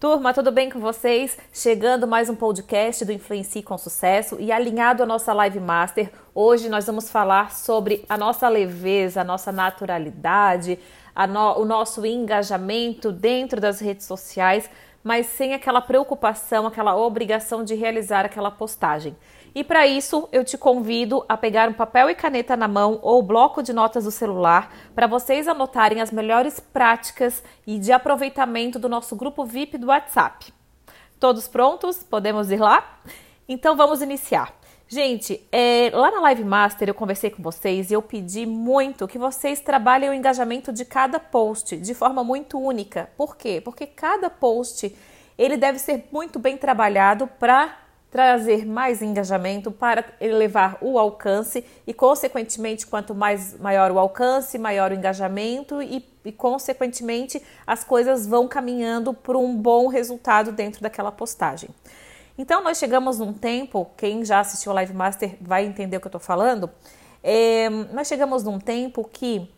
Turma, 0.00 0.32
tudo 0.32 0.52
bem 0.52 0.70
com 0.70 0.78
vocês? 0.78 1.36
Chegando 1.52 2.06
mais 2.06 2.30
um 2.30 2.36
podcast 2.36 3.04
do 3.04 3.10
Influencie 3.10 3.64
com 3.64 3.76
Sucesso 3.76 4.36
e 4.38 4.52
alinhado 4.52 5.02
à 5.02 5.06
nossa 5.06 5.32
Live 5.32 5.58
Master, 5.58 6.12
hoje 6.32 6.68
nós 6.68 6.86
vamos 6.86 7.10
falar 7.10 7.50
sobre 7.50 8.04
a 8.08 8.16
nossa 8.16 8.48
leveza, 8.48 9.22
a 9.22 9.24
nossa 9.24 9.50
naturalidade, 9.50 10.78
no, 11.28 11.58
o 11.58 11.64
nosso 11.64 12.06
engajamento 12.06 13.10
dentro 13.10 13.60
das 13.60 13.80
redes 13.80 14.06
sociais, 14.06 14.70
mas 15.02 15.26
sem 15.26 15.52
aquela 15.52 15.80
preocupação, 15.80 16.64
aquela 16.64 16.96
obrigação 16.96 17.64
de 17.64 17.74
realizar 17.74 18.24
aquela 18.24 18.52
postagem. 18.52 19.16
E 19.58 19.64
para 19.64 19.88
isso, 19.88 20.28
eu 20.30 20.44
te 20.44 20.56
convido 20.56 21.24
a 21.28 21.36
pegar 21.36 21.68
um 21.68 21.72
papel 21.72 22.08
e 22.08 22.14
caneta 22.14 22.56
na 22.56 22.68
mão 22.68 23.00
ou 23.02 23.20
bloco 23.20 23.60
de 23.60 23.72
notas 23.72 24.04
do 24.04 24.10
celular 24.12 24.72
para 24.94 25.08
vocês 25.08 25.48
anotarem 25.48 26.00
as 26.00 26.12
melhores 26.12 26.60
práticas 26.60 27.42
e 27.66 27.76
de 27.76 27.90
aproveitamento 27.90 28.78
do 28.78 28.88
nosso 28.88 29.16
grupo 29.16 29.44
VIP 29.44 29.76
do 29.76 29.88
WhatsApp. 29.88 30.54
Todos 31.18 31.48
prontos? 31.48 32.04
Podemos 32.04 32.52
ir 32.52 32.60
lá? 32.60 33.00
Então 33.48 33.74
vamos 33.74 34.00
iniciar. 34.00 34.54
Gente, 34.86 35.44
é, 35.50 35.90
lá 35.92 36.12
na 36.12 36.20
Live 36.20 36.44
Master 36.44 36.88
eu 36.88 36.94
conversei 36.94 37.28
com 37.28 37.42
vocês 37.42 37.90
e 37.90 37.94
eu 37.94 38.00
pedi 38.00 38.46
muito 38.46 39.08
que 39.08 39.18
vocês 39.18 39.58
trabalhem 39.58 40.10
o 40.10 40.14
engajamento 40.14 40.72
de 40.72 40.84
cada 40.84 41.18
post 41.18 41.76
de 41.76 41.94
forma 41.94 42.22
muito 42.22 42.60
única. 42.60 43.10
Por 43.16 43.36
quê? 43.36 43.60
Porque 43.60 43.88
cada 43.88 44.30
post 44.30 44.96
ele 45.36 45.56
deve 45.56 45.80
ser 45.80 46.06
muito 46.12 46.38
bem 46.38 46.56
trabalhado 46.56 47.26
para 47.26 47.87
trazer 48.10 48.64
mais 48.66 49.02
engajamento 49.02 49.70
para 49.70 50.04
elevar 50.20 50.78
o 50.80 50.98
alcance 50.98 51.64
e, 51.86 51.92
consequentemente, 51.92 52.86
quanto 52.86 53.14
mais 53.14 53.58
maior 53.58 53.90
o 53.90 53.98
alcance, 53.98 54.58
maior 54.58 54.90
o 54.90 54.94
engajamento 54.94 55.82
e, 55.82 56.04
e 56.24 56.32
consequentemente, 56.32 57.42
as 57.66 57.84
coisas 57.84 58.26
vão 58.26 58.48
caminhando 58.48 59.12
para 59.12 59.36
um 59.36 59.54
bom 59.54 59.88
resultado 59.88 60.52
dentro 60.52 60.80
daquela 60.80 61.12
postagem. 61.12 61.68
Então, 62.38 62.62
nós 62.62 62.78
chegamos 62.78 63.18
num 63.18 63.32
tempo, 63.32 63.90
quem 63.96 64.24
já 64.24 64.40
assistiu 64.40 64.70
ao 64.70 64.76
Live 64.76 64.94
Master 64.94 65.36
vai 65.40 65.66
entender 65.66 65.96
o 65.96 66.00
que 66.00 66.06
eu 66.06 66.10
estou 66.10 66.20
falando. 66.20 66.70
É, 67.22 67.68
nós 67.68 68.06
chegamos 68.06 68.42
num 68.42 68.58
tempo 68.58 69.04
que 69.04 69.50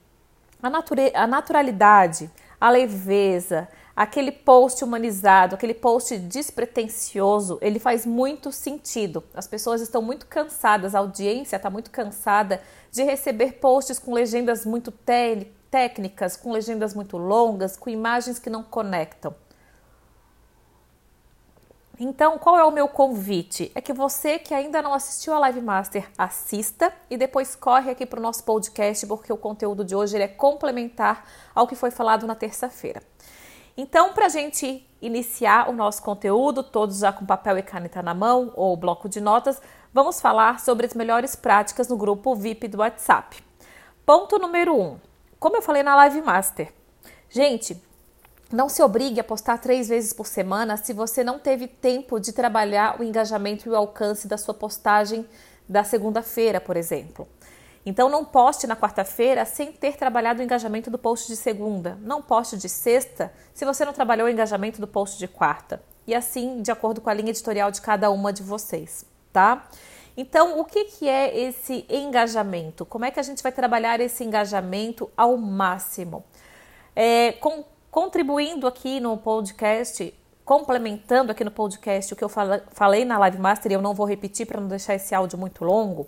a, 0.62 0.68
nature, 0.68 1.12
a 1.14 1.26
naturalidade, 1.26 2.30
a 2.60 2.70
leveza, 2.70 3.68
aquele 3.94 4.32
post 4.32 4.82
humanizado, 4.84 5.54
aquele 5.54 5.74
post 5.74 6.16
despretensioso, 6.16 7.58
ele 7.60 7.78
faz 7.78 8.06
muito 8.06 8.50
sentido. 8.52 9.22
As 9.34 9.46
pessoas 9.46 9.80
estão 9.80 10.00
muito 10.00 10.26
cansadas, 10.26 10.94
a 10.94 11.00
audiência 11.00 11.56
está 11.56 11.68
muito 11.68 11.90
cansada 11.90 12.62
de 12.90 13.02
receber 13.02 13.54
posts 13.54 13.98
com 13.98 14.12
legendas 14.12 14.64
muito 14.64 14.92
técnicas, 15.70 16.36
com 16.36 16.52
legendas 16.52 16.94
muito 16.94 17.16
longas, 17.16 17.76
com 17.76 17.90
imagens 17.90 18.38
que 18.38 18.50
não 18.50 18.62
conectam. 18.62 19.34
Então, 22.02 22.38
qual 22.38 22.56
é 22.58 22.64
o 22.64 22.70
meu 22.70 22.88
convite? 22.88 23.70
É 23.74 23.80
que 23.82 23.92
você 23.92 24.38
que 24.38 24.54
ainda 24.54 24.80
não 24.80 24.94
assistiu 24.94 25.34
a 25.34 25.38
Live 25.40 25.60
Master, 25.60 26.08
assista 26.16 26.90
e 27.10 27.16
depois 27.18 27.54
corre 27.54 27.90
aqui 27.90 28.06
para 28.06 28.18
o 28.18 28.22
nosso 28.22 28.42
podcast, 28.42 29.06
porque 29.06 29.30
o 29.30 29.36
conteúdo 29.36 29.84
de 29.84 29.94
hoje 29.94 30.16
é 30.16 30.26
complementar 30.26 31.26
ao 31.54 31.66
que 31.66 31.74
foi 31.74 31.90
falado 31.90 32.26
na 32.26 32.34
terça-feira. 32.34 33.02
Então, 33.82 34.12
para 34.12 34.26
a 34.26 34.28
gente 34.28 34.86
iniciar 35.00 35.70
o 35.70 35.72
nosso 35.72 36.02
conteúdo, 36.02 36.62
todos 36.62 36.98
já 36.98 37.10
com 37.10 37.24
papel 37.24 37.56
e 37.56 37.62
caneta 37.62 38.02
na 38.02 38.12
mão 38.12 38.52
ou 38.54 38.76
bloco 38.76 39.08
de 39.08 39.22
notas, 39.22 39.58
vamos 39.90 40.20
falar 40.20 40.60
sobre 40.60 40.84
as 40.84 40.92
melhores 40.92 41.34
práticas 41.34 41.88
no 41.88 41.96
grupo 41.96 42.36
VIP 42.36 42.68
do 42.68 42.80
WhatsApp. 42.80 43.42
Ponto 44.04 44.38
número 44.38 44.76
1. 44.76 44.82
Um, 44.82 44.98
como 45.38 45.56
eu 45.56 45.62
falei 45.62 45.82
na 45.82 45.96
Live 45.96 46.20
Master, 46.20 46.70
gente, 47.30 47.82
não 48.52 48.68
se 48.68 48.82
obrigue 48.82 49.18
a 49.18 49.24
postar 49.24 49.56
três 49.56 49.88
vezes 49.88 50.12
por 50.12 50.26
semana 50.26 50.76
se 50.76 50.92
você 50.92 51.24
não 51.24 51.38
teve 51.38 51.66
tempo 51.66 52.20
de 52.20 52.34
trabalhar 52.34 53.00
o 53.00 53.02
engajamento 53.02 53.66
e 53.66 53.72
o 53.72 53.76
alcance 53.76 54.28
da 54.28 54.36
sua 54.36 54.52
postagem 54.52 55.26
da 55.66 55.84
segunda-feira, 55.84 56.60
por 56.60 56.76
exemplo. 56.76 57.26
Então 57.84 58.10
não 58.10 58.24
poste 58.24 58.66
na 58.66 58.76
quarta-feira 58.76 59.44
sem 59.44 59.72
ter 59.72 59.96
trabalhado 59.96 60.40
o 60.40 60.42
engajamento 60.42 60.90
do 60.90 60.98
post 60.98 61.26
de 61.26 61.36
segunda. 61.36 61.98
Não 62.02 62.20
poste 62.20 62.56
de 62.56 62.68
sexta 62.68 63.32
se 63.54 63.64
você 63.64 63.84
não 63.84 63.92
trabalhou 63.92 64.26
o 64.26 64.30
engajamento 64.30 64.80
do 64.80 64.86
post 64.86 65.18
de 65.18 65.26
quarta. 65.26 65.82
E 66.06 66.14
assim, 66.14 66.60
de 66.60 66.70
acordo 66.70 67.00
com 67.00 67.08
a 67.08 67.14
linha 67.14 67.30
editorial 67.30 67.70
de 67.70 67.80
cada 67.80 68.10
uma 68.10 68.32
de 68.32 68.42
vocês, 68.42 69.06
tá? 69.32 69.66
Então, 70.16 70.58
o 70.58 70.64
que, 70.64 70.84
que 70.84 71.08
é 71.08 71.38
esse 71.38 71.86
engajamento? 71.88 72.84
Como 72.84 73.04
é 73.04 73.10
que 73.10 73.20
a 73.20 73.22
gente 73.22 73.42
vai 73.42 73.52
trabalhar 73.52 74.00
esse 74.00 74.24
engajamento 74.24 75.08
ao 75.16 75.36
máximo? 75.36 76.24
É, 76.94 77.32
com, 77.32 77.64
contribuindo 77.90 78.66
aqui 78.66 78.98
no 79.00 79.16
podcast, 79.16 80.12
complementando 80.44 81.30
aqui 81.30 81.44
no 81.44 81.50
podcast 81.50 82.12
o 82.12 82.16
que 82.16 82.24
eu 82.24 82.28
falei 82.28 83.04
na 83.04 83.18
Live 83.18 83.38
Master, 83.38 83.70
e 83.70 83.74
eu 83.76 83.80
não 83.80 83.94
vou 83.94 84.04
repetir 84.04 84.46
para 84.46 84.60
não 84.60 84.68
deixar 84.68 84.94
esse 84.94 85.14
áudio 85.14 85.38
muito 85.38 85.64
longo 85.64 86.06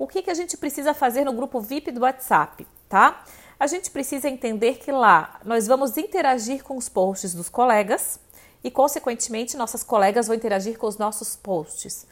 o 0.00 0.06
que, 0.06 0.22
que 0.22 0.30
a 0.30 0.34
gente 0.34 0.56
precisa 0.56 0.94
fazer 0.94 1.24
no 1.24 1.32
grupo 1.34 1.60
VIP 1.60 1.92
do 1.92 2.00
WhatsApp, 2.00 2.66
tá? 2.88 3.22
A 3.58 3.66
gente 3.66 3.90
precisa 3.90 4.30
entender 4.30 4.78
que 4.78 4.90
lá 4.90 5.38
nós 5.44 5.66
vamos 5.66 5.98
interagir 5.98 6.64
com 6.64 6.78
os 6.78 6.88
posts 6.88 7.34
dos 7.34 7.50
colegas 7.50 8.18
e, 8.64 8.70
consequentemente, 8.70 9.58
nossas 9.58 9.84
colegas 9.84 10.26
vão 10.26 10.34
interagir 10.34 10.78
com 10.78 10.86
os 10.86 10.96
nossos 10.96 11.36
posts. 11.36 12.06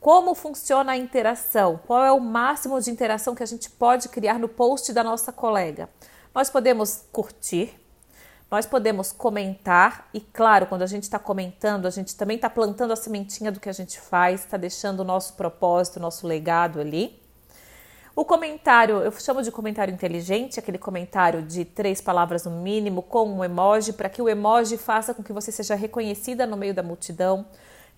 Como 0.00 0.34
funciona 0.34 0.92
a 0.92 0.96
interação? 0.96 1.78
Qual 1.86 2.02
é 2.02 2.10
o 2.10 2.18
máximo 2.18 2.80
de 2.80 2.90
interação 2.90 3.34
que 3.34 3.42
a 3.42 3.46
gente 3.46 3.68
pode 3.68 4.08
criar 4.08 4.38
no 4.38 4.48
post 4.48 4.90
da 4.94 5.04
nossa 5.04 5.30
colega? 5.30 5.90
Nós 6.34 6.48
podemos 6.48 7.04
curtir, 7.12 7.78
nós 8.50 8.64
podemos 8.64 9.12
comentar, 9.12 10.08
e 10.14 10.20
claro, 10.20 10.64
quando 10.64 10.80
a 10.80 10.86
gente 10.86 11.02
está 11.02 11.18
comentando, 11.18 11.84
a 11.84 11.90
gente 11.90 12.16
também 12.16 12.36
está 12.36 12.48
plantando 12.48 12.94
a 12.94 12.96
sementinha 12.96 13.52
do 13.52 13.60
que 13.60 13.68
a 13.68 13.72
gente 13.74 14.00
faz, 14.00 14.40
está 14.40 14.56
deixando 14.56 15.00
o 15.00 15.04
nosso 15.04 15.34
propósito, 15.34 15.98
o 15.98 16.00
nosso 16.00 16.26
legado 16.26 16.80
ali. 16.80 17.22
O 18.16 18.24
comentário, 18.24 18.98
eu 18.98 19.10
chamo 19.10 19.42
de 19.42 19.50
comentário 19.50 19.92
inteligente, 19.92 20.60
aquele 20.60 20.78
comentário 20.78 21.42
de 21.42 21.64
três 21.64 22.00
palavras 22.00 22.44
no 22.44 22.52
mínimo, 22.52 23.02
com 23.02 23.28
um 23.28 23.42
emoji, 23.42 23.92
para 23.92 24.08
que 24.08 24.22
o 24.22 24.28
emoji 24.28 24.78
faça 24.78 25.12
com 25.12 25.20
que 25.20 25.32
você 25.32 25.50
seja 25.50 25.74
reconhecida 25.74 26.46
no 26.46 26.56
meio 26.56 26.72
da 26.72 26.82
multidão. 26.82 27.44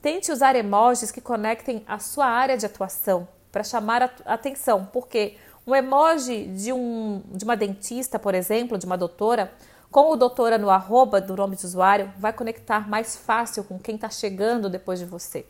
Tente 0.00 0.32
usar 0.32 0.56
emojis 0.56 1.10
que 1.10 1.20
conectem 1.20 1.84
a 1.86 1.98
sua 1.98 2.24
área 2.24 2.56
de 2.56 2.64
atuação 2.64 3.28
para 3.52 3.62
chamar 3.62 4.04
a 4.24 4.32
atenção, 4.32 4.88
porque 4.90 5.36
um 5.66 5.74
emoji 5.74 6.46
de, 6.46 6.72
um, 6.72 7.22
de 7.26 7.44
uma 7.44 7.56
dentista, 7.56 8.18
por 8.18 8.34
exemplo, 8.34 8.78
de 8.78 8.86
uma 8.86 8.96
doutora, 8.96 9.52
com 9.90 10.10
o 10.10 10.16
doutora 10.16 10.56
no 10.56 10.70
arroba 10.70 11.20
do 11.20 11.36
nome 11.36 11.56
de 11.56 11.66
usuário, 11.66 12.10
vai 12.16 12.32
conectar 12.32 12.88
mais 12.88 13.18
fácil 13.18 13.64
com 13.64 13.78
quem 13.78 13.96
está 13.96 14.08
chegando 14.08 14.70
depois 14.70 14.98
de 14.98 15.04
você, 15.04 15.44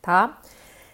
tá? 0.00 0.40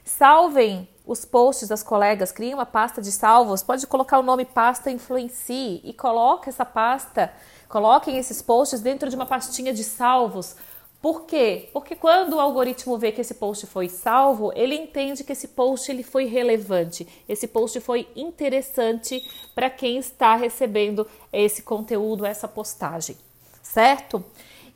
Salvem 0.05 0.89
os 1.07 1.25
posts 1.25 1.69
das 1.69 1.83
colegas, 1.83 2.31
criem 2.31 2.55
uma 2.55 2.67
pasta 2.67 3.03
de 3.03 3.11
salvos, 3.11 3.63
pode 3.63 3.87
colocar 3.87 4.19
o 4.19 4.23
nome 4.23 4.45
pasta 4.45 4.91
influencie 4.91 5.81
e 5.83 5.93
coloque 5.93 6.49
essa 6.49 6.65
pasta, 6.65 7.33
coloquem 7.69 8.17
esses 8.17 8.41
posts 8.41 8.81
dentro 8.81 9.09
de 9.11 9.17
uma 9.17 9.27
pastinha 9.27 9.73
de 9.73 9.83
salvos. 9.83 10.55
Por 11.03 11.23
quê? 11.23 11.71
Porque 11.73 11.97
quando 11.97 12.35
o 12.35 12.41
algoritmo 12.41 12.99
vê 12.99 13.11
que 13.11 13.23
esse 13.23 13.35
post 13.35 13.67
foi 13.67 13.89
salvo, 13.89 14.53
ele 14.55 14.75
entende 14.75 15.25
que 15.25 15.33
esse 15.33 15.49
post 15.49 15.91
ele 15.91 16.03
foi 16.03 16.27
relevante, 16.27 17.09
esse 17.29 17.49
post 17.49 17.81
foi 17.81 18.07
interessante 18.15 19.27
para 19.55 19.71
quem 19.71 19.97
está 19.97 20.37
recebendo 20.37 21.09
esse 21.33 21.63
conteúdo, 21.63 22.27
essa 22.27 22.47
postagem, 22.47 23.17
certo? 23.63 24.23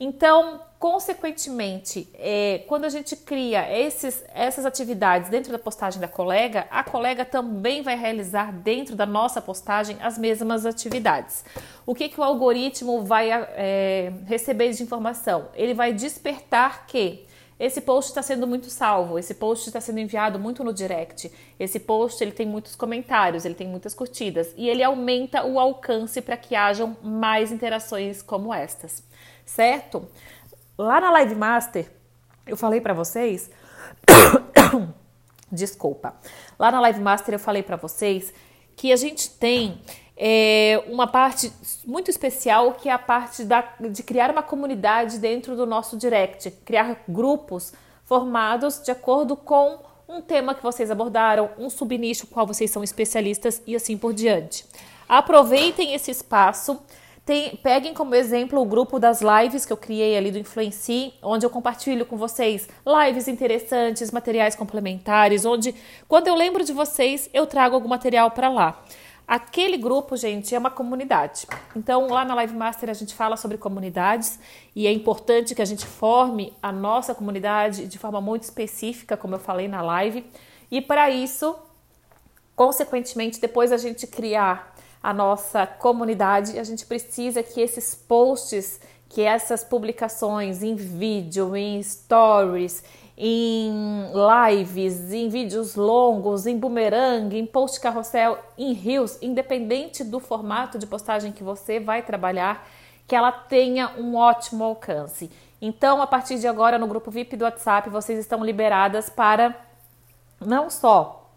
Então, 0.06 0.60
consequentemente, 0.78 2.06
é, 2.12 2.62
quando 2.68 2.84
a 2.84 2.90
gente 2.90 3.16
cria 3.16 3.66
esses, 3.74 4.22
essas 4.34 4.66
atividades 4.66 5.30
dentro 5.30 5.50
da 5.50 5.58
postagem 5.58 5.98
da 5.98 6.06
colega, 6.06 6.66
a 6.70 6.84
colega 6.84 7.24
também 7.24 7.80
vai 7.80 7.96
realizar 7.96 8.52
dentro 8.52 8.94
da 8.94 9.06
nossa 9.06 9.40
postagem 9.40 9.96
as 10.02 10.18
mesmas 10.18 10.66
atividades. 10.66 11.42
O 11.86 11.94
que, 11.94 12.10
que 12.10 12.20
o 12.20 12.22
algoritmo 12.22 13.02
vai 13.02 13.30
é, 13.32 14.12
receber 14.26 14.72
de 14.72 14.82
informação? 14.82 15.48
Ele 15.54 15.72
vai 15.72 15.94
despertar 15.94 16.86
que 16.86 17.24
esse 17.58 17.80
post 17.80 18.10
está 18.10 18.20
sendo 18.20 18.46
muito 18.46 18.68
salvo, 18.68 19.18
esse 19.18 19.32
post 19.32 19.66
está 19.66 19.80
sendo 19.80 20.00
enviado 20.00 20.38
muito 20.38 20.62
no 20.62 20.74
direct, 20.74 21.32
esse 21.58 21.80
post 21.80 22.22
ele 22.22 22.32
tem 22.32 22.46
muitos 22.46 22.76
comentários, 22.76 23.46
ele 23.46 23.54
tem 23.54 23.66
muitas 23.66 23.94
curtidas 23.94 24.52
e 24.54 24.68
ele 24.68 24.82
aumenta 24.82 25.46
o 25.46 25.58
alcance 25.58 26.20
para 26.20 26.36
que 26.36 26.54
hajam 26.54 26.94
mais 27.02 27.50
interações 27.50 28.20
como 28.20 28.52
estas 28.52 29.02
certo? 29.44 30.08
Lá 30.76 31.00
na 31.00 31.10
Live 31.10 31.34
Master, 31.34 31.90
eu 32.46 32.56
falei 32.56 32.80
para 32.80 32.94
vocês. 32.94 33.50
Desculpa. 35.50 36.14
Lá 36.58 36.70
na 36.70 36.80
Live 36.80 37.00
Master 37.00 37.34
eu 37.34 37.38
falei 37.38 37.62
para 37.62 37.76
vocês 37.76 38.32
que 38.76 38.92
a 38.92 38.96
gente 38.96 39.30
tem 39.30 39.80
é, 40.16 40.82
uma 40.88 41.06
parte 41.06 41.52
muito 41.84 42.10
especial 42.10 42.72
que 42.72 42.88
é 42.88 42.92
a 42.92 42.98
parte 42.98 43.44
da, 43.44 43.64
de 43.80 44.02
criar 44.02 44.30
uma 44.30 44.42
comunidade 44.42 45.18
dentro 45.18 45.56
do 45.56 45.66
nosso 45.66 45.96
direct, 45.96 46.50
criar 46.64 47.02
grupos 47.08 47.72
formados 48.04 48.82
de 48.82 48.90
acordo 48.90 49.36
com 49.36 49.78
um 50.08 50.20
tema 50.20 50.54
que 50.54 50.62
vocês 50.62 50.90
abordaram, 50.90 51.50
um 51.58 51.70
subnicho 51.70 52.26
qual 52.26 52.46
vocês 52.46 52.70
são 52.70 52.84
especialistas 52.84 53.62
e 53.66 53.74
assim 53.74 53.96
por 53.96 54.12
diante. 54.12 54.64
Aproveitem 55.08 55.94
esse 55.94 56.10
espaço 56.10 56.80
tem, 57.24 57.56
peguem 57.56 57.94
como 57.94 58.14
exemplo 58.14 58.60
o 58.60 58.66
grupo 58.66 58.98
das 58.98 59.22
lives 59.22 59.64
que 59.64 59.72
eu 59.72 59.76
criei 59.76 60.16
ali 60.16 60.30
do 60.30 60.38
Influenci, 60.38 61.14
onde 61.22 61.46
eu 61.46 61.50
compartilho 61.50 62.04
com 62.04 62.18
vocês 62.18 62.68
lives 62.86 63.28
interessantes, 63.28 64.10
materiais 64.10 64.54
complementares, 64.54 65.46
onde 65.46 65.74
quando 66.06 66.28
eu 66.28 66.34
lembro 66.34 66.62
de 66.62 66.72
vocês, 66.72 67.30
eu 67.32 67.46
trago 67.46 67.74
algum 67.74 67.88
material 67.88 68.30
para 68.30 68.50
lá. 68.50 68.84
Aquele 69.26 69.78
grupo, 69.78 70.18
gente, 70.18 70.54
é 70.54 70.58
uma 70.58 70.70
comunidade. 70.70 71.46
Então, 71.74 72.08
lá 72.08 72.26
na 72.26 72.34
Live 72.34 72.54
Master 72.54 72.90
a 72.90 72.92
gente 72.94 73.14
fala 73.14 73.38
sobre 73.38 73.56
comunidades 73.56 74.38
e 74.76 74.86
é 74.86 74.92
importante 74.92 75.54
que 75.54 75.62
a 75.62 75.64
gente 75.64 75.86
forme 75.86 76.52
a 76.62 76.70
nossa 76.70 77.14
comunidade 77.14 77.86
de 77.86 77.98
forma 77.98 78.20
muito 78.20 78.42
específica, 78.42 79.16
como 79.16 79.36
eu 79.36 79.38
falei 79.38 79.66
na 79.66 79.80
live. 79.80 80.26
E 80.70 80.82
para 80.82 81.08
isso, 81.08 81.56
consequentemente, 82.54 83.40
depois 83.40 83.72
a 83.72 83.78
gente 83.78 84.06
criar 84.06 84.73
a 85.04 85.12
nossa 85.12 85.66
comunidade, 85.66 86.58
a 86.58 86.64
gente 86.64 86.86
precisa 86.86 87.42
que 87.42 87.60
esses 87.60 87.94
posts, 87.94 88.80
que 89.10 89.20
essas 89.20 89.62
publicações 89.62 90.62
em 90.62 90.74
vídeo, 90.74 91.54
em 91.54 91.82
stories, 91.82 92.82
em 93.14 93.70
lives, 94.48 95.12
em 95.12 95.28
vídeos 95.28 95.74
longos, 95.74 96.46
em 96.46 96.58
boomerang, 96.58 97.38
em 97.38 97.44
post 97.44 97.78
carrossel, 97.80 98.38
em 98.56 98.72
reels, 98.72 99.18
independente 99.20 100.02
do 100.02 100.18
formato 100.18 100.78
de 100.78 100.86
postagem 100.86 101.32
que 101.32 101.44
você 101.44 101.78
vai 101.78 102.00
trabalhar, 102.00 102.66
que 103.06 103.14
ela 103.14 103.30
tenha 103.30 103.92
um 103.98 104.16
ótimo 104.16 104.64
alcance. 104.64 105.30
Então, 105.60 106.00
a 106.00 106.06
partir 106.06 106.38
de 106.38 106.48
agora, 106.48 106.78
no 106.78 106.86
grupo 106.86 107.10
VIP 107.10 107.36
do 107.36 107.44
WhatsApp, 107.44 107.90
vocês 107.90 108.18
estão 108.18 108.42
liberadas 108.42 109.10
para 109.10 109.54
não 110.40 110.70
só 110.70 111.30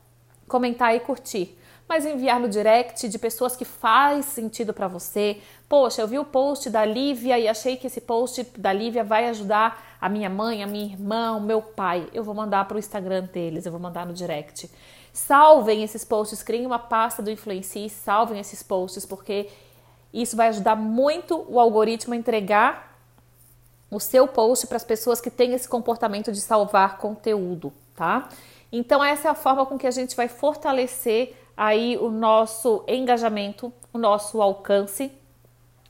comentar 0.48 0.96
e 0.96 1.02
curtir, 1.02 1.57
mas 1.88 2.06
enviar 2.06 2.40
no 2.40 2.50
direct 2.50 3.08
de 3.08 3.18
pessoas 3.18 3.56
que 3.56 3.64
faz 3.64 4.26
sentido 4.26 4.74
para 4.74 4.88
você. 4.88 5.38
Poxa, 5.70 6.02
eu 6.02 6.08
vi 6.08 6.20
o 6.20 6.26
post 6.26 6.70
da 6.70 6.84
Lívia 6.84 7.40
e 7.40 7.48
achei 7.48 7.78
que 7.78 7.88
esse 7.88 8.02
post 8.02 8.44
da 8.58 8.74
Lívia 8.74 9.04
vai 9.04 9.28
ajudar 9.30 9.98
a 10.00 10.10
minha 10.10 10.30
mãe, 10.30 10.64
a 10.64 10.68
minha 10.68 10.86
irmã, 10.86 11.34
o 11.34 11.42
meu 11.42 11.62
pai. 11.62 12.08
Eu 12.14 12.24
vou 12.24 12.36
mandar 12.36 12.68
para 12.68 12.76
o 12.76 12.80
Instagram 12.80 13.24
deles, 13.32 13.66
eu 13.66 13.72
vou 13.72 13.80
mandar 13.80 14.06
no 14.06 14.14
direct. 14.14 14.70
Salvem 15.14 15.82
esses 15.82 16.04
posts, 16.04 16.44
criem 16.44 16.66
uma 16.66 16.78
pasta 16.78 17.24
do 17.24 17.32
Influencie, 17.32 17.90
salvem 17.90 18.40
esses 18.40 18.62
posts, 18.62 19.06
porque 19.06 19.50
isso 20.14 20.36
vai 20.36 20.50
ajudar 20.50 20.76
muito 20.76 21.46
o 21.50 21.60
algoritmo 21.60 22.14
a 22.14 22.18
entregar 22.18 22.96
o 23.90 24.00
seu 24.00 24.28
post 24.28 24.68
para 24.68 24.78
as 24.78 24.84
pessoas 24.84 25.22
que 25.22 25.32
têm 25.32 25.54
esse 25.54 25.68
comportamento 25.68 26.32
de 26.32 26.42
salvar 26.42 26.98
conteúdo, 26.98 27.74
tá? 27.96 28.30
Então 28.72 29.04
essa 29.04 29.30
é 29.30 29.32
a 29.32 29.36
forma 29.36 29.66
com 29.66 29.78
que 29.78 29.88
a 29.88 29.92
gente 29.92 30.16
vai 30.16 30.28
fortalecer 30.28 31.36
aí 31.58 31.98
o 31.98 32.10
nosso 32.12 32.84
engajamento, 32.88 33.74
o 33.92 33.98
nosso 33.98 34.40
alcance. 34.42 35.12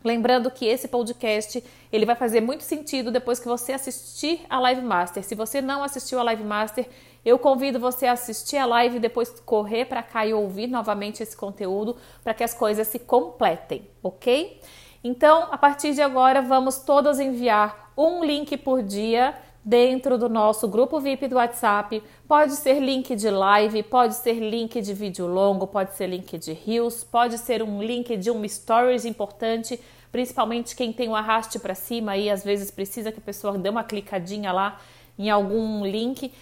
Lembrando 0.03 0.49
que 0.49 0.65
esse 0.65 0.87
podcast 0.87 1.61
ele 1.91 2.05
vai 2.05 2.15
fazer 2.15 2.39
muito 2.39 2.63
sentido 2.63 3.11
depois 3.11 3.39
que 3.39 3.47
você 3.47 3.73
assistir 3.73 4.45
a 4.49 4.57
Live 4.59 4.81
Master. 4.81 5.21
Se 5.21 5.35
você 5.35 5.61
não 5.61 5.83
assistiu 5.83 6.19
a 6.19 6.23
Live 6.23 6.43
Master, 6.43 6.87
eu 7.25 7.37
convido 7.37 7.77
você 7.77 8.07
a 8.07 8.13
assistir 8.13 8.55
a 8.55 8.65
live 8.65 8.95
e 8.95 8.99
depois 9.01 9.29
correr 9.41 9.83
para 9.83 10.01
cá 10.01 10.25
e 10.25 10.33
ouvir 10.33 10.67
novamente 10.67 11.21
esse 11.21 11.35
conteúdo 11.35 11.97
para 12.23 12.33
que 12.33 12.41
as 12.41 12.53
coisas 12.53 12.87
se 12.87 12.99
completem, 12.99 13.85
ok? 14.01 14.61
Então, 15.03 15.49
a 15.51 15.57
partir 15.57 15.93
de 15.93 16.01
agora, 16.01 16.41
vamos 16.41 16.77
todas 16.79 17.19
enviar 17.19 17.91
um 17.97 18.23
link 18.23 18.55
por 18.55 18.81
dia 18.81 19.35
dentro 19.67 20.17
do 20.17 20.29
nosso 20.29 20.65
grupo 20.65 20.97
VIP 20.97 21.27
do 21.27 21.35
WhatsApp. 21.35 22.01
Pode 22.25 22.53
ser 22.53 22.79
link 22.79 23.13
de 23.17 23.29
live, 23.29 23.83
pode 23.83 24.15
ser 24.15 24.35
link 24.35 24.81
de 24.81 24.93
vídeo 24.93 25.27
longo, 25.27 25.67
pode 25.67 25.93
ser 25.93 26.07
link 26.07 26.37
de 26.37 26.53
Reels, 26.53 27.03
pode 27.03 27.37
ser 27.37 27.61
um 27.61 27.83
link 27.83 28.15
de 28.15 28.31
um 28.31 28.47
stories 28.47 29.03
importante, 29.03 29.77
principalmente 30.09 30.73
quem 30.73 30.93
tem 30.93 31.09
o 31.09 31.11
um 31.11 31.15
arraste 31.17 31.59
para 31.59 31.75
cima 31.75 32.15
e 32.15 32.29
às 32.29 32.45
vezes 32.45 32.71
precisa 32.71 33.11
que 33.11 33.19
a 33.19 33.21
pessoa 33.21 33.57
dê 33.57 33.67
uma 33.67 33.83
clicadinha 33.83 34.53
lá 34.53 34.79
em 35.19 35.29
algum 35.29 35.85
link. 35.85 36.33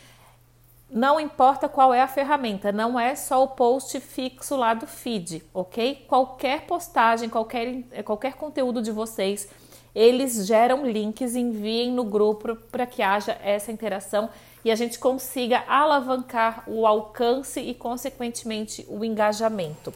Não 0.87 1.19
importa 1.19 1.67
qual 1.67 1.91
é 1.91 2.01
a 2.03 2.07
ferramenta, 2.07 2.71
não 2.71 2.99
é 2.99 3.15
só 3.15 3.43
o 3.43 3.47
post 3.47 3.99
fixo 4.01 4.55
lá 4.55 4.75
do 4.75 4.85
feed, 4.85 5.41
ok? 5.51 6.05
Qualquer 6.07 6.67
postagem, 6.67 7.27
qualquer, 7.27 7.81
qualquer 8.03 8.35
conteúdo 8.35 8.83
de 8.83 8.91
vocês 8.91 9.49
eles 9.95 10.45
geram 10.45 10.85
links, 10.85 11.35
enviem 11.35 11.91
no 11.91 12.03
grupo 12.03 12.55
para 12.69 12.85
que 12.85 13.01
haja 13.01 13.39
essa 13.41 13.71
interação 13.71 14.29
e 14.63 14.69
a 14.69 14.75
gente 14.75 14.99
consiga 14.99 15.63
alavancar 15.67 16.63
o 16.67 16.85
alcance 16.85 17.61
e, 17.61 17.73
consequentemente, 17.73 18.85
o 18.89 19.05
engajamento. 19.05 19.93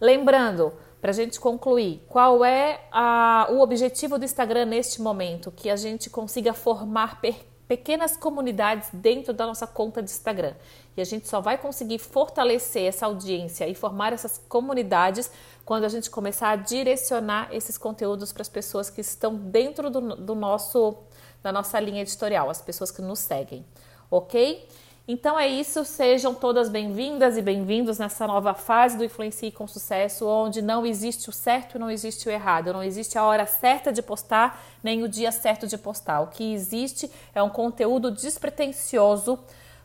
Lembrando, 0.00 0.72
para 1.00 1.10
a 1.10 1.14
gente 1.14 1.38
concluir, 1.38 2.02
qual 2.08 2.42
é 2.42 2.80
a, 2.90 3.48
o 3.50 3.60
objetivo 3.60 4.18
do 4.18 4.24
Instagram 4.24 4.64
neste 4.64 5.02
momento? 5.02 5.50
Que 5.50 5.68
a 5.68 5.76
gente 5.76 6.08
consiga 6.08 6.54
formar 6.54 7.20
pequenas 7.66 8.16
comunidades 8.16 8.88
dentro 8.92 9.32
da 9.32 9.46
nossa 9.46 9.66
conta 9.66 10.02
de 10.02 10.10
Instagram. 10.10 10.54
E 10.96 11.00
a 11.00 11.04
gente 11.04 11.26
só 11.26 11.40
vai 11.40 11.58
conseguir 11.58 11.98
fortalecer 11.98 12.84
essa 12.84 13.06
audiência 13.06 13.66
e 13.66 13.74
formar 13.74 14.12
essas 14.12 14.38
comunidades 14.48 15.30
quando 15.64 15.84
a 15.84 15.88
gente 15.88 16.10
começar 16.10 16.50
a 16.50 16.56
direcionar 16.56 17.48
esses 17.52 17.78
conteúdos 17.78 18.32
para 18.32 18.42
as 18.42 18.48
pessoas 18.48 18.90
que 18.90 19.00
estão 19.00 19.34
dentro 19.34 19.90
do, 19.90 20.16
do 20.16 20.34
nosso 20.34 20.96
da 21.42 21.52
nossa 21.52 21.78
linha 21.78 22.00
editorial, 22.00 22.48
as 22.48 22.62
pessoas 22.62 22.90
que 22.90 23.02
nos 23.02 23.18
seguem, 23.18 23.66
ok? 24.10 24.66
Então 25.06 25.38
é 25.38 25.46
isso, 25.46 25.84
sejam 25.84 26.34
todas 26.34 26.70
bem-vindas 26.70 27.36
e 27.36 27.42
bem-vindos 27.42 27.98
nessa 27.98 28.26
nova 28.26 28.54
fase 28.54 28.96
do 28.96 29.04
Influencie 29.04 29.50
com 29.50 29.66
Sucesso, 29.66 30.26
onde 30.26 30.62
não 30.62 30.86
existe 30.86 31.28
o 31.28 31.32
certo 31.32 31.76
e 31.76 31.78
não 31.78 31.90
existe 31.90 32.26
o 32.26 32.32
errado, 32.32 32.72
não 32.72 32.82
existe 32.82 33.18
a 33.18 33.24
hora 33.24 33.44
certa 33.44 33.92
de 33.92 34.00
postar, 34.00 34.64
nem 34.82 35.02
o 35.02 35.08
dia 35.08 35.30
certo 35.30 35.66
de 35.66 35.76
postar. 35.76 36.22
O 36.22 36.28
que 36.28 36.54
existe 36.54 37.10
é 37.34 37.42
um 37.42 37.50
conteúdo 37.50 38.10
despretensioso, 38.10 39.38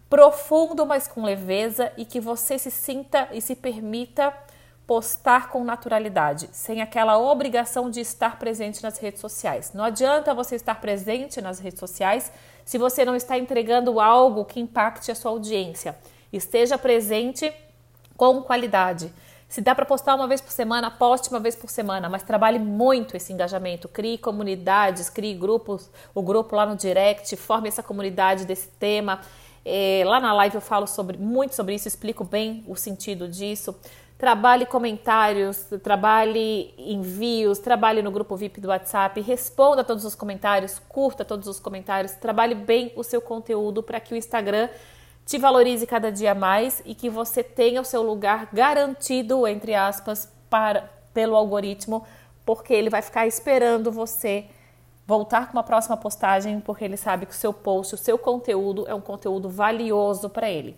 profundo, 0.10 0.86
mas 0.86 1.06
com 1.06 1.22
leveza 1.22 1.92
e 1.98 2.06
que 2.06 2.22
você 2.22 2.58
se 2.58 2.72
sinta 2.72 3.28
e 3.34 3.42
se 3.42 3.58
permita 3.58 4.34
postar 4.90 5.50
com 5.50 5.64
naturalidade, 5.64 6.50
sem 6.52 6.82
aquela 6.82 7.16
obrigação 7.20 7.92
de 7.92 8.00
estar 8.00 8.40
presente 8.40 8.82
nas 8.82 8.98
redes 8.98 9.22
sociais. 9.22 9.72
Não 9.72 9.84
adianta 9.84 10.34
você 10.34 10.56
estar 10.56 10.82
presente 10.82 11.40
nas 11.40 11.60
redes 11.60 11.80
sociais 11.80 12.32
se 12.66 12.80
você 12.80 13.06
não 13.06 13.16
está 13.16 13.38
entregando 13.38 14.00
algo 14.00 14.46
que 14.46 14.60
impacte 14.60 15.12
a 15.12 15.16
sua 15.16 15.30
audiência. 15.30 15.96
Esteja 16.34 16.76
presente 16.76 17.54
com 18.18 18.42
qualidade. 18.42 19.14
Se 19.48 19.62
dá 19.62 19.76
para 19.76 19.86
postar 19.86 20.16
uma 20.16 20.28
vez 20.28 20.42
por 20.42 20.52
semana, 20.52 20.90
poste 20.90 21.30
uma 21.30 21.40
vez 21.40 21.56
por 21.56 21.70
semana, 21.70 22.10
mas 22.10 22.24
trabalhe 22.24 22.58
muito 22.58 23.16
esse 23.16 23.32
engajamento. 23.32 23.88
Crie 23.88 24.18
comunidades, 24.18 25.08
crie 25.08 25.36
grupos, 25.36 25.88
o 26.16 26.24
grupo 26.24 26.56
lá 26.56 26.66
no 26.66 26.76
direct, 26.76 27.36
forme 27.36 27.68
essa 27.68 27.84
comunidade 27.84 28.44
desse 28.44 28.70
tema. 28.70 29.22
É, 29.64 30.02
lá 30.04 30.20
na 30.20 30.34
live 30.34 30.56
eu 30.56 30.62
falo 30.62 30.88
sobre, 30.88 31.16
muito 31.16 31.54
sobre 31.54 31.76
isso, 31.76 31.88
explico 31.88 32.24
bem 32.24 32.64
o 32.68 32.76
sentido 32.76 33.28
disso. 33.28 33.76
Trabalhe 34.20 34.66
comentários, 34.66 35.66
trabalhe 35.82 36.74
envios, 36.78 37.58
trabalhe 37.58 38.02
no 38.02 38.12
grupo 38.12 38.36
VIP 38.36 38.60
do 38.60 38.68
WhatsApp, 38.68 39.22
responda 39.22 39.82
todos 39.82 40.04
os 40.04 40.14
comentários, 40.14 40.78
curta 40.90 41.24
todos 41.24 41.48
os 41.48 41.58
comentários, 41.58 42.12
trabalhe 42.16 42.54
bem 42.54 42.92
o 42.98 43.04
seu 43.04 43.22
conteúdo 43.22 43.82
para 43.82 43.98
que 43.98 44.14
o 44.14 44.18
Instagram 44.18 44.68
te 45.26 45.38
valorize 45.38 45.88
cada 45.88 46.12
dia 46.12 46.36
mais 46.36 46.84
e 46.86 46.94
que 46.94 47.10
você 47.10 47.42
tenha 47.42 47.80
o 47.80 47.86
seu 47.86 48.04
lugar 48.04 48.50
garantido, 48.52 49.48
entre 49.48 49.74
aspas, 49.74 50.30
para, 50.50 50.92
pelo 51.14 51.38
algoritmo, 51.38 52.06
porque 52.46 52.74
ele 52.74 52.90
vai 52.90 53.02
ficar 53.02 53.26
esperando 53.26 53.90
você 53.90 54.48
voltar 55.08 55.46
com 55.48 55.54
uma 55.54 55.64
próxima 55.64 55.96
postagem, 55.96 56.60
porque 56.60 56.84
ele 56.84 56.98
sabe 56.98 57.26
que 57.26 57.32
o 57.32 57.36
seu 57.36 57.54
post, 57.54 57.96
o 57.96 57.98
seu 57.98 58.18
conteúdo 58.18 58.86
é 58.86 58.94
um 58.94 59.00
conteúdo 59.00 59.48
valioso 59.48 60.30
para 60.30 60.50
ele. 60.50 60.78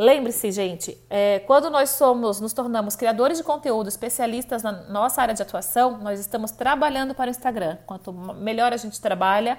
Lembre-se, 0.00 0.50
gente, 0.50 0.96
é, 1.10 1.40
quando 1.40 1.68
nós 1.68 1.90
somos, 1.90 2.40
nos 2.40 2.54
tornamos 2.54 2.96
criadores 2.96 3.36
de 3.36 3.44
conteúdo, 3.44 3.86
especialistas 3.86 4.62
na 4.62 4.72
nossa 4.88 5.20
área 5.20 5.34
de 5.34 5.42
atuação, 5.42 5.98
nós 5.98 6.18
estamos 6.18 6.52
trabalhando 6.52 7.14
para 7.14 7.26
o 7.26 7.30
Instagram. 7.30 7.76
Quanto 7.84 8.10
melhor 8.10 8.72
a 8.72 8.78
gente 8.78 8.98
trabalha, 8.98 9.58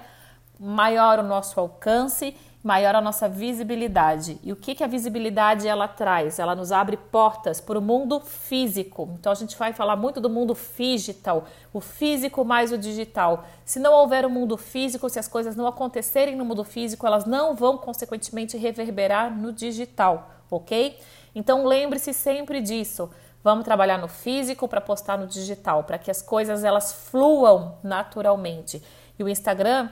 maior 0.58 1.20
o 1.20 1.22
nosso 1.22 1.60
alcance, 1.60 2.36
maior 2.62 2.94
a 2.94 3.00
nossa 3.00 3.28
visibilidade. 3.28 4.38
E 4.42 4.52
o 4.52 4.56
que, 4.56 4.74
que 4.74 4.84
a 4.84 4.86
visibilidade 4.86 5.66
ela 5.66 5.88
traz? 5.88 6.38
Ela 6.38 6.54
nos 6.54 6.70
abre 6.70 6.96
portas 6.96 7.60
para 7.60 7.78
o 7.78 7.82
mundo 7.82 8.20
físico. 8.20 9.10
Então 9.18 9.32
a 9.32 9.34
gente 9.34 9.56
vai 9.56 9.72
falar 9.72 9.96
muito 9.96 10.20
do 10.20 10.30
mundo 10.30 10.56
digital, 10.76 11.44
o 11.72 11.80
físico 11.80 12.44
mais 12.44 12.70
o 12.70 12.78
digital. 12.78 13.44
Se 13.64 13.80
não 13.80 13.92
houver 13.92 14.24
o 14.24 14.28
um 14.28 14.30
mundo 14.30 14.56
físico, 14.56 15.08
se 15.08 15.18
as 15.18 15.26
coisas 15.26 15.56
não 15.56 15.66
acontecerem 15.66 16.36
no 16.36 16.44
mundo 16.44 16.64
físico, 16.64 17.06
elas 17.06 17.24
não 17.24 17.54
vão 17.54 17.76
consequentemente 17.78 18.56
reverberar 18.56 19.36
no 19.36 19.52
digital 19.52 20.32
ok? 20.56 20.98
Então 21.34 21.64
lembre-se 21.66 22.12
sempre 22.12 22.60
disso. 22.60 23.10
Vamos 23.42 23.64
trabalhar 23.64 23.98
no 23.98 24.06
físico 24.06 24.68
para 24.68 24.80
postar 24.80 25.18
no 25.18 25.26
digital, 25.26 25.82
para 25.84 25.98
que 25.98 26.10
as 26.10 26.22
coisas 26.22 26.62
elas 26.62 26.92
fluam 26.92 27.78
naturalmente. 27.82 28.82
E 29.18 29.24
o 29.24 29.28
Instagram 29.28 29.88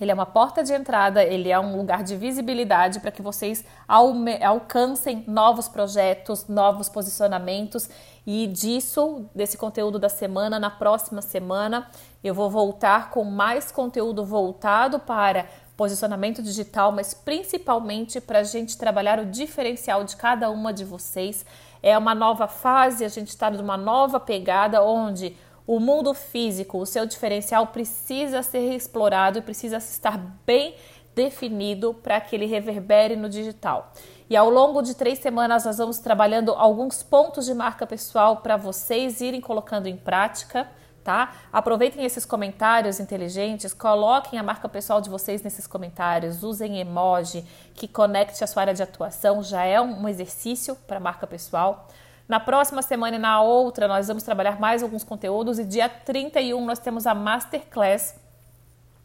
Ele 0.00 0.10
é 0.10 0.14
uma 0.14 0.24
porta 0.24 0.64
de 0.64 0.72
entrada, 0.72 1.22
ele 1.22 1.50
é 1.50 1.60
um 1.60 1.76
lugar 1.76 2.02
de 2.02 2.16
visibilidade 2.16 3.00
para 3.00 3.10
que 3.10 3.20
vocês 3.20 3.64
alcancem 3.86 5.22
novos 5.26 5.68
projetos, 5.68 6.48
novos 6.48 6.88
posicionamentos. 6.88 7.88
E 8.26 8.46
disso, 8.46 9.26
desse 9.34 9.58
conteúdo 9.58 9.98
da 9.98 10.08
semana, 10.08 10.58
na 10.58 10.70
próxima 10.70 11.20
semana, 11.20 11.88
eu 12.24 12.34
vou 12.34 12.48
voltar 12.48 13.10
com 13.10 13.24
mais 13.24 13.70
conteúdo 13.70 14.24
voltado 14.24 14.98
para 14.98 15.46
posicionamento 15.76 16.42
digital, 16.42 16.92
mas 16.92 17.14
principalmente 17.14 18.20
para 18.20 18.40
a 18.40 18.42
gente 18.42 18.76
trabalhar 18.76 19.18
o 19.18 19.24
diferencial 19.24 20.04
de 20.04 20.14
cada 20.14 20.50
uma 20.50 20.72
de 20.74 20.84
vocês. 20.84 21.44
É 21.82 21.96
uma 21.96 22.14
nova 22.14 22.46
fase, 22.46 23.02
a 23.02 23.08
gente 23.08 23.28
está 23.28 23.50
numa 23.50 23.78
nova 23.78 24.20
pegada 24.20 24.82
onde 24.82 25.34
o 25.70 25.78
mundo 25.78 26.12
físico, 26.12 26.78
o 26.78 26.84
seu 26.84 27.06
diferencial 27.06 27.68
precisa 27.68 28.42
ser 28.42 28.74
explorado 28.74 29.38
e 29.38 29.40
precisa 29.40 29.76
estar 29.76 30.18
bem 30.44 30.74
definido 31.14 31.94
para 31.94 32.20
que 32.20 32.34
ele 32.34 32.46
reverbere 32.46 33.14
no 33.14 33.28
digital. 33.28 33.92
E 34.28 34.36
ao 34.36 34.50
longo 34.50 34.82
de 34.82 34.96
três 34.96 35.20
semanas 35.20 35.64
nós 35.64 35.78
vamos 35.78 36.00
trabalhando 36.00 36.50
alguns 36.50 37.04
pontos 37.04 37.46
de 37.46 37.54
marca 37.54 37.86
pessoal 37.86 38.38
para 38.38 38.56
vocês 38.56 39.20
irem 39.20 39.40
colocando 39.40 39.86
em 39.86 39.96
prática, 39.96 40.66
tá? 41.04 41.34
Aproveitem 41.52 42.04
esses 42.04 42.24
comentários 42.24 42.98
inteligentes, 42.98 43.72
coloquem 43.72 44.40
a 44.40 44.42
marca 44.42 44.68
pessoal 44.68 45.00
de 45.00 45.08
vocês 45.08 45.40
nesses 45.40 45.68
comentários, 45.68 46.42
usem 46.42 46.80
emoji 46.80 47.44
que 47.74 47.86
conecte 47.86 48.42
a 48.42 48.46
sua 48.48 48.62
área 48.62 48.74
de 48.74 48.82
atuação, 48.82 49.40
já 49.40 49.62
é 49.62 49.80
um 49.80 50.08
exercício 50.08 50.74
para 50.74 50.98
marca 50.98 51.28
pessoal. 51.28 51.86
Na 52.30 52.38
próxima 52.38 52.80
semana 52.80 53.16
e 53.16 53.18
na 53.18 53.42
outra, 53.42 53.88
nós 53.88 54.06
vamos 54.06 54.22
trabalhar 54.22 54.60
mais 54.60 54.84
alguns 54.84 55.02
conteúdos 55.02 55.58
e 55.58 55.64
dia 55.64 55.88
31 55.88 56.64
nós 56.64 56.78
temos 56.78 57.04
a 57.04 57.12
Masterclass, 57.12 58.14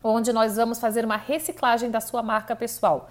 onde 0.04 0.32
nós 0.32 0.58
vamos 0.58 0.80
fazer 0.80 1.04
uma 1.04 1.18
reciclagem 1.18 1.90
da 1.90 2.00
sua 2.00 2.22
marca 2.22 2.56
pessoal. 2.56 3.10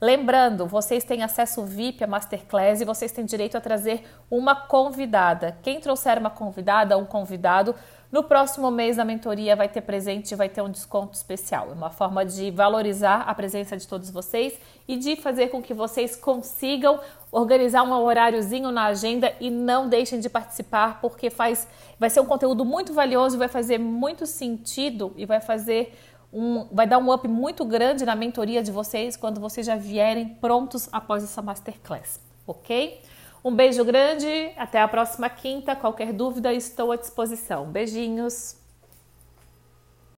Lembrando, 0.00 0.66
vocês 0.66 1.04
têm 1.04 1.22
acesso 1.22 1.62
VIP 1.62 2.02
à 2.02 2.06
Masterclass 2.06 2.80
e 2.80 2.86
vocês 2.86 3.12
têm 3.12 3.26
direito 3.26 3.54
a 3.54 3.60
trazer 3.60 4.02
uma 4.30 4.56
convidada. 4.56 5.58
Quem 5.62 5.78
trouxer 5.78 6.16
uma 6.16 6.30
convidada 6.30 6.96
ou 6.96 7.02
um 7.02 7.06
convidado 7.06 7.74
no 8.10 8.24
próximo 8.24 8.72
mês, 8.72 8.98
a 8.98 9.04
mentoria 9.04 9.54
vai 9.54 9.68
ter 9.68 9.82
presente, 9.82 10.34
vai 10.34 10.48
ter 10.48 10.60
um 10.62 10.70
desconto 10.70 11.14
especial. 11.14 11.68
É 11.70 11.74
uma 11.74 11.90
forma 11.90 12.24
de 12.24 12.50
valorizar 12.50 13.20
a 13.20 13.32
presença 13.34 13.76
de 13.76 13.86
todos 13.86 14.10
vocês 14.10 14.58
e 14.88 14.96
de 14.96 15.14
fazer 15.14 15.48
com 15.48 15.62
que 15.62 15.72
vocês 15.72 16.16
consigam 16.16 16.98
organizar 17.30 17.84
um 17.84 17.92
horáriozinho 17.92 18.72
na 18.72 18.86
agenda 18.86 19.32
e 19.38 19.48
não 19.48 19.88
deixem 19.88 20.18
de 20.18 20.28
participar, 20.28 21.00
porque 21.00 21.30
faz, 21.30 21.68
vai 22.00 22.10
ser 22.10 22.18
um 22.18 22.26
conteúdo 22.26 22.64
muito 22.64 22.92
valioso, 22.92 23.38
vai 23.38 23.46
fazer 23.46 23.78
muito 23.78 24.26
sentido 24.26 25.12
e 25.16 25.24
vai 25.24 25.40
fazer 25.40 25.96
um, 26.32 26.66
vai 26.72 26.88
dar 26.88 26.98
um 26.98 27.12
up 27.12 27.26
muito 27.28 27.64
grande 27.64 28.04
na 28.04 28.16
mentoria 28.16 28.60
de 28.60 28.72
vocês 28.72 29.16
quando 29.16 29.40
vocês 29.40 29.64
já 29.64 29.76
vierem 29.76 30.28
prontos 30.28 30.88
após 30.90 31.22
essa 31.22 31.40
masterclass, 31.40 32.20
ok? 32.44 33.00
Um 33.42 33.56
beijo 33.56 33.82
grande, 33.86 34.52
até 34.56 34.82
a 34.82 34.88
próxima 34.88 35.30
quinta. 35.30 35.74
Qualquer 35.74 36.12
dúvida, 36.12 36.52
estou 36.52 36.92
à 36.92 36.96
disposição. 36.96 37.64
Beijinhos! 37.66 38.59